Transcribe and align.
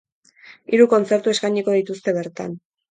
Hiru 0.73 0.87
kontzertu 0.95 1.37
eskainiko 1.37 1.79
dituzte 1.81 2.19
bertan. 2.21 2.63